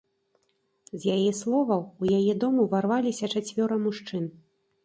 [1.03, 4.23] З яе словаў, у яе дом уварваліся чацвёра мужчын.